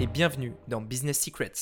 [0.00, 1.52] et bienvenue dans Business Secrets.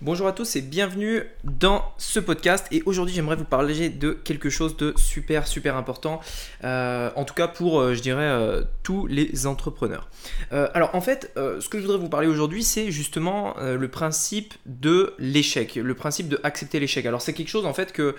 [0.00, 2.66] Bonjour à tous et bienvenue dans ce podcast.
[2.70, 6.20] Et aujourd'hui, j'aimerais vous parler de quelque chose de super, super important.
[6.62, 10.08] Euh, en tout cas, pour, euh, je dirais, euh, tous les entrepreneurs.
[10.50, 15.14] alors, en fait, ce que je voudrais vous parler aujourd'hui, c'est justement le principe de
[15.18, 17.04] l'échec, le principe de accepter l'échec.
[17.04, 18.14] Alors, c'est quelque chose, en fait, que.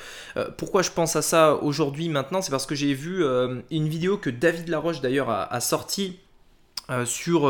[0.58, 3.24] pourquoi je pense à ça aujourd'hui, maintenant C'est parce que j'ai vu
[3.72, 6.20] une vidéo que David Laroche, d'ailleurs, a, a sortie
[7.06, 7.48] sur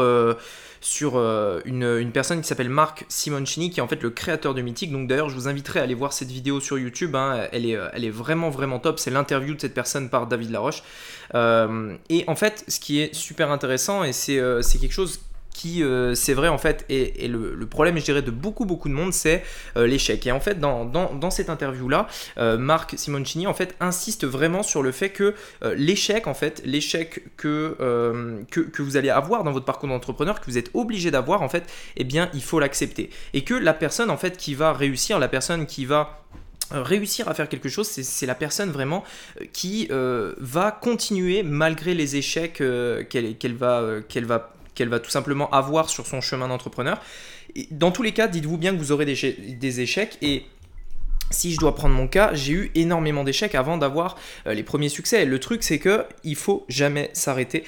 [0.81, 4.62] sur euh, une, personne qui s'appelle Marc Simoncini, qui est en fait le créateur de
[4.62, 4.91] Mythique.
[4.91, 7.15] Donc d'ailleurs, je vous inviterai à aller voir cette vidéo sur YouTube.
[7.15, 7.48] Hein.
[7.52, 8.99] Elle, est, elle est vraiment, vraiment top.
[8.99, 10.84] C'est l'interview de cette personne par David Laroche.
[11.35, 15.20] Euh, et en fait, ce qui est super intéressant, et c'est euh, quelque chose
[15.68, 19.13] euh, c'est vrai en fait, et, le, problème, je dirais, de beaucoup, beaucoup de monde,
[19.13, 19.43] c'est
[19.77, 20.26] euh, l'échec.
[20.27, 22.07] Et en fait, dans, cette interview-là,
[22.38, 25.35] euh, Marc Simoncini, en fait, insiste vraiment sur le fait que
[25.76, 27.76] l'échec, en fait, l'échec que,
[28.49, 31.49] que, que, vous allez avoir dans votre parcours d'entrepreneur, que vous êtes obligé d'avoir, en
[31.49, 31.63] fait,
[31.98, 33.10] eh bien, il faut l'accepter.
[33.34, 36.23] Et que la personne, en fait, qui va réussir, la personne qui va
[36.71, 39.04] réussir à faire quelque chose, c'est la personne vraiment
[39.54, 42.62] qui va continuer malgré les échecs
[43.10, 47.02] qu'elle va, qu'elle va qu'elle va tout simplement avoir sur son chemin d'entrepreneur.
[47.70, 50.46] Dans tous les cas, dites-vous bien que vous aurez des, échecs et
[51.32, 54.16] si je dois prendre mon cas, j'ai eu énormément d'échecs avant d'avoir
[54.48, 55.26] euh, les premiers succès.
[55.26, 57.66] Le truc, c'est que il faut jamais s'arrêter.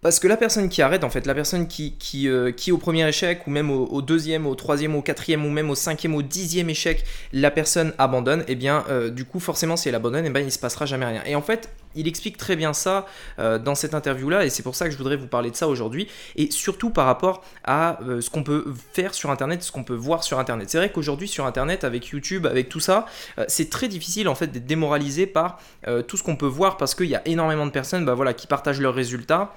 [0.00, 2.78] Parce que la personne qui arrête, en fait, la personne qui, qui, euh, qui au
[2.78, 6.22] premier échec, ou même au, deuxième, au troisième, au quatrième, ou même au cinquième, au
[6.22, 10.24] dixième échec, la personne abandonne, et eh bien, euh, du coup, forcément, si elle abandonne,
[10.24, 11.24] eh bien, il se passera jamais rien.
[11.26, 13.06] Et en fait, il explique très bien ça
[13.40, 15.66] euh, dans cette interview-là, et c'est pour ça que je voudrais vous parler de ça
[15.66, 19.96] aujourd'hui, et surtout par rapport à ce qu'on peut faire sur Internet, ce qu'on peut
[19.96, 20.70] voir sur Internet.
[20.70, 23.06] C'est vrai qu'aujourd'hui, sur Internet, avec YouTube, avec tout ça,
[23.48, 25.58] c'est très difficile, en fait, d'être démoralisé par
[26.06, 28.46] tout ce qu'on peut voir, parce qu'il y a énormément de personnes bah, voilà, qui
[28.46, 29.52] partagent leurs résultats,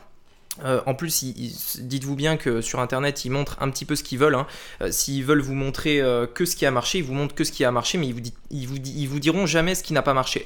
[0.65, 1.23] euh, en plus,
[1.79, 4.35] dites-vous bien que sur Internet, ils montrent un petit peu ce qu'ils veulent.
[4.35, 4.47] Hein.
[4.81, 7.43] Euh, s'ils veulent vous montrer euh, que ce qui a marché, ils vous montrent que
[7.43, 8.21] ce qui a marché, mais ils vous,
[8.73, 10.45] vous, ils vous diront jamais ce qui n'a pas marché.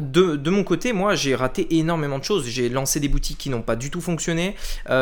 [0.00, 2.46] de, mon côté, moi, j'ai raté énormément de choses.
[2.46, 4.54] J'ai lancé des boutiques qui n'ont pas du tout fonctionné.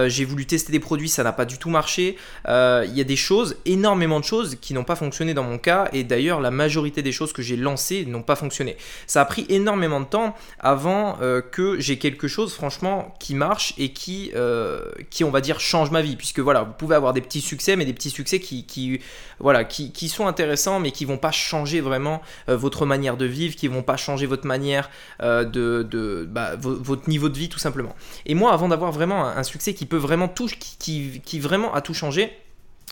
[0.06, 2.16] j'ai voulu tester des produits, ça n'a pas du tout marché.
[2.46, 5.88] Il y a des choses, énormément de choses qui n'ont pas fonctionné dans mon cas.
[5.92, 8.76] Et d'ailleurs, la majorité des choses que j'ai lancées n'ont pas fonctionné.
[9.06, 11.18] Ça a pris énormément de temps avant
[11.50, 15.90] que j'ai quelque chose, franchement, qui marche et qui euh, qui, on va dire, change
[15.90, 16.16] ma vie.
[16.16, 19.00] Puisque voilà, vous pouvez avoir des petits succès, mais des petits succès qui,
[19.38, 23.56] voilà, qui, sont intéressants, mais qui vont pas changer vraiment euh, votre manière de vivre,
[23.56, 24.90] qui vont pas changer votre manière
[25.22, 27.94] euh, de, bah, votre niveau de vie, tout simplement.
[28.26, 30.48] Et moi, avant d'avoir vraiment un, succès qui peut vraiment tout,
[30.78, 32.32] qui vraiment a tout changé,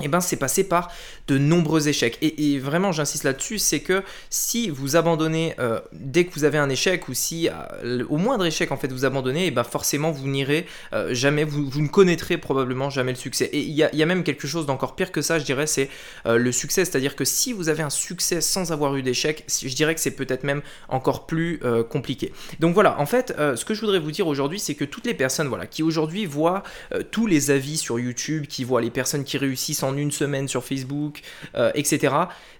[0.02, 0.92] eh ben, c'est passé par
[1.26, 2.18] de nombreux échecs.
[2.20, 6.68] Et, vraiment, j'insiste là-dessus, c'est que si vous abandonnez euh, dès que vous avez un
[6.68, 10.28] échec, ou si euh, au moindre échec, en fait, vous abandonnez, eh ben forcément, vous
[10.28, 13.46] n'irez euh, jamais, vous, ne connaîtrez probablement jamais le succès.
[13.52, 15.88] Et il y, a, même quelque chose d'encore pire que ça, je dirais, c'est
[16.26, 16.84] le succès.
[16.84, 20.12] C'est-à-dire que si vous avez un succès sans avoir eu d'échec, je dirais que c'est
[20.12, 22.32] peut-être même encore plus compliqué.
[22.60, 25.14] Donc voilà, en fait, ce que je voudrais vous dire aujourd'hui, c'est que toutes les
[25.14, 26.62] personnes voilà, qui aujourd'hui voient
[27.10, 30.64] tous les avis sur YouTube, qui voient les personnes qui réussissent en une semaine sur
[30.64, 31.20] Facebook,
[31.54, 32.14] euh, etc.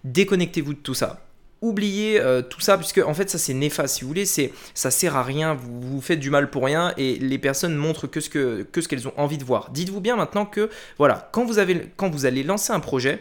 [0.05, 1.23] Déconnectez-vous de tout ça.
[1.63, 4.27] Oubliez euh, tout ça puisque en fait ça c'est néfaste si vous voulez.
[4.27, 5.55] C'est ça sert à rien.
[5.55, 8.81] Vous, vous faites du mal pour rien et les personnes montrent que ce que, que
[8.81, 9.71] ce qu'elles ont envie de voir.
[9.71, 13.21] Dites-vous bien maintenant que voilà quand vous avez quand vous allez lancer un projet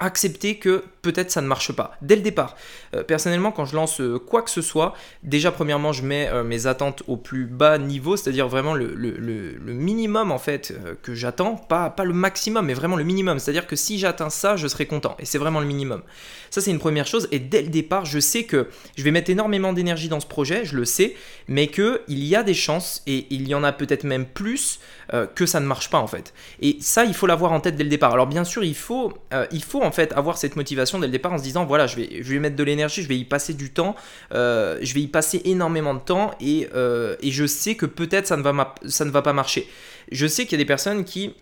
[0.00, 2.56] accepter que peut-être ça ne marche pas dès le départ.
[2.94, 6.44] Euh, personnellement, quand je lance euh, quoi que ce soit, déjà premièrement, je mets euh,
[6.44, 8.92] mes attentes au plus bas niveau, c'est-à-dire vraiment le,
[9.66, 13.38] minimum en fait que j'attends, pas, le maximum, mais vraiment le minimum.
[13.38, 15.16] C'est-à-dire que si j'atteins ça, je serai content.
[15.18, 16.02] Et c'est vraiment le minimum.
[16.50, 17.28] Ça, c'est une première chose.
[17.32, 20.64] Et dès le départ, je sais que je vais mettre énormément d'énergie dans ce projet,
[20.64, 21.16] je le sais,
[21.48, 24.78] mais qu'il y a des chances, et il y en a peut-être même plus,
[25.34, 26.32] que ça ne marche pas en fait.
[26.60, 28.12] Et ça, il faut l'avoir en tête dès le départ.
[28.12, 29.12] Alors bien sûr, il faut,
[29.50, 31.96] il faut en fait avoir cette motivation dès le départ en se disant voilà je
[31.96, 33.96] vais, je mettre de l'énergie, je vais y passer du temps,
[34.32, 38.36] euh, je vais y passer énormément de temps et, euh, je sais que peut-être ça,
[38.36, 39.66] ne va ça ne va pas marcher.
[40.10, 41.34] Je sais qu'il y a des personnes qui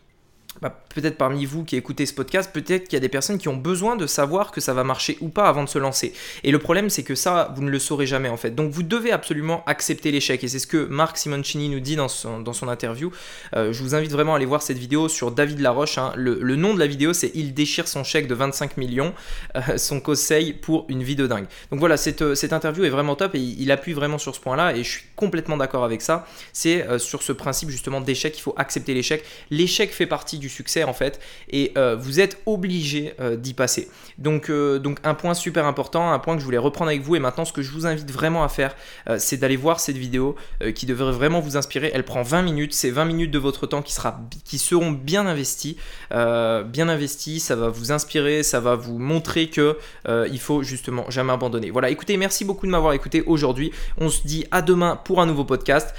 [0.61, 3.49] bah, peut-être parmi vous qui écoutez ce podcast, peut-être qu'il y a des personnes qui
[3.49, 6.12] ont besoin de savoir que ça va marcher ou pas avant de se lancer.
[6.43, 8.50] Et le problème, c'est que ça, vous ne le saurez jamais en fait.
[8.50, 10.43] Donc vous devez absolument accepter l'échec.
[10.43, 13.12] Et c'est ce que Marc Simoncini nous dit dans son, dans son interview.
[13.55, 15.99] Euh, je vous invite vraiment à aller voir cette vidéo sur David Laroche.
[15.99, 16.12] Hein.
[16.17, 19.14] Le, nom de la vidéo, c'est Il déchire son chèque de 25 millions,
[19.56, 21.47] euh, son conseil pour une vie de dingue.
[21.70, 24.41] Donc voilà, cette, euh, cette interview est vraiment top et il, appuie vraiment sur ce
[24.41, 24.75] point-là.
[24.75, 26.26] Et je suis complètement d'accord avec ça.
[26.52, 29.25] C'est sur ce principe justement d'échec, il faut accepter l'échec.
[29.50, 31.20] L'échec fait partie du succès en fait,
[31.50, 33.88] et euh, vous êtes obligé euh, d'y passer.
[34.19, 37.16] Donc, euh, donc un point super important, un point que je voulais reprendre avec vous,
[37.16, 38.75] et maintenant ce que je vous invite vraiment à faire,
[39.19, 40.37] c'est d'aller voir cette vidéo
[40.75, 41.90] qui devrait vraiment vous inspirer.
[41.92, 45.26] Elle prend 20 minutes, c'est 20 minutes de votre temps qui, sera, qui seront bien
[45.26, 45.76] investis,
[46.10, 49.76] bien investis, ça va vous inspirer, ça va vous montrer que
[50.08, 51.70] il faut justement jamais abandonner.
[51.70, 53.72] Voilà, écoutez, merci beaucoup de m'avoir écouté aujourd'hui.
[53.98, 55.94] On se dit à demain pour un nouveau podcast.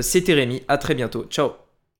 [0.00, 1.26] C'était Rémi, à très bientôt.
[1.30, 1.63] Ciao